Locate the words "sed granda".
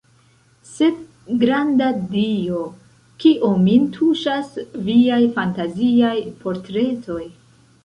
0.67-1.89